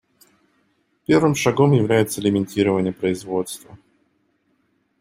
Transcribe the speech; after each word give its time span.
Первым 1.05 1.35
шагом 1.35 1.73
является 1.73 2.21
лимитирование 2.21 2.91
производства. 2.91 3.77